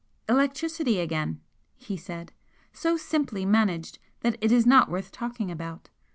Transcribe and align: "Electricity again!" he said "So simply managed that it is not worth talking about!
"Electricity 0.27 0.99
again!" 0.99 1.41
he 1.75 1.95
said 1.95 2.31
"So 2.73 2.97
simply 2.97 3.45
managed 3.45 3.99
that 4.21 4.35
it 4.41 4.51
is 4.51 4.65
not 4.65 4.89
worth 4.89 5.11
talking 5.11 5.51
about! 5.51 5.89